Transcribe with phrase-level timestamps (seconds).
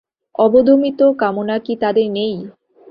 [0.35, 2.35] অবদমিত কামনা কি তাদের নেই?